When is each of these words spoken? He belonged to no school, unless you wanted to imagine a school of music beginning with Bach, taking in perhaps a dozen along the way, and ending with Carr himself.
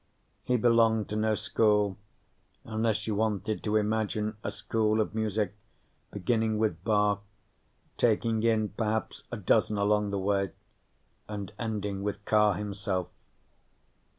He 0.43 0.57
belonged 0.57 1.09
to 1.09 1.15
no 1.15 1.35
school, 1.35 1.95
unless 2.63 3.05
you 3.05 3.13
wanted 3.13 3.63
to 3.63 3.75
imagine 3.75 4.35
a 4.43 4.49
school 4.49 4.99
of 4.99 5.13
music 5.13 5.53
beginning 6.09 6.57
with 6.57 6.83
Bach, 6.83 7.21
taking 7.97 8.41
in 8.41 8.69
perhaps 8.69 9.25
a 9.31 9.37
dozen 9.37 9.77
along 9.77 10.09
the 10.09 10.17
way, 10.17 10.53
and 11.29 11.53
ending 11.59 12.01
with 12.01 12.25
Carr 12.25 12.55
himself. 12.55 13.09